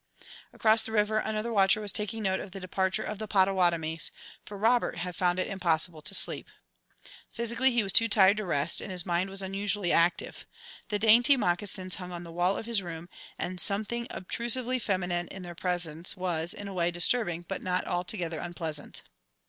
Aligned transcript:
Across 0.51 0.81
the 0.81 0.91
river 0.91 1.19
another 1.19 1.53
watcher 1.53 1.79
was 1.79 1.91
taking 1.91 2.23
note 2.23 2.39
of 2.39 2.49
the 2.53 2.59
departure 2.59 3.03
of 3.03 3.19
the 3.19 3.27
Pottawattomies, 3.27 4.09
for 4.43 4.57
Robert 4.57 4.97
had 4.97 5.15
found 5.15 5.37
it 5.37 5.45
impossible 5.47 6.01
to 6.01 6.15
sleep. 6.15 6.49
Physically, 7.31 7.69
he 7.69 7.83
was 7.83 7.93
too 7.93 8.07
tired 8.07 8.37
to 8.37 8.45
rest, 8.45 8.81
and 8.81 8.91
his 8.91 9.05
mind 9.05 9.29
was 9.29 9.43
unusually 9.43 9.91
active. 9.91 10.47
The 10.89 10.97
dainty 10.97 11.37
moccasins 11.37 11.93
hung 11.93 12.11
on 12.11 12.23
the 12.23 12.31
wall 12.31 12.57
of 12.57 12.65
his 12.65 12.81
room 12.81 13.09
and 13.37 13.59
something 13.61 14.07
obtrusively 14.09 14.79
feminine 14.79 15.27
in 15.27 15.43
their 15.43 15.53
presence 15.53 16.17
was, 16.17 16.51
in 16.55 16.67
a 16.67 16.73
way, 16.73 16.89
disturbing, 16.89 17.45
but 17.47 17.61
not 17.61 17.85
altogether 17.85 18.39
unpleasant. 18.39 19.03